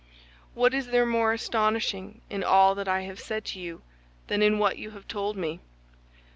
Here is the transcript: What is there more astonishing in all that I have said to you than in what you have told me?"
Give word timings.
What 0.55 0.73
is 0.73 0.87
there 0.87 1.05
more 1.05 1.31
astonishing 1.31 2.21
in 2.27 2.43
all 2.43 2.73
that 2.73 2.87
I 2.87 3.01
have 3.01 3.19
said 3.19 3.45
to 3.45 3.59
you 3.59 3.83
than 4.29 4.41
in 4.41 4.57
what 4.57 4.79
you 4.79 4.89
have 4.97 5.07
told 5.07 5.37
me?" 5.37 5.59